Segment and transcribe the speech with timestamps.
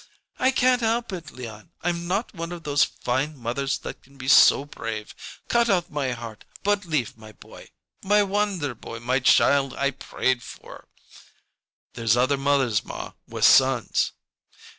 [0.39, 4.27] "I can't help it, Leon; I'm not one of those fine mothers that can be
[4.27, 5.13] so brave.
[5.47, 7.69] Cut out my heart, but leave my boy!
[8.03, 10.87] My wonder boy my child I prayed for!"
[11.93, 14.13] "There's other mothers, ma, with sons!"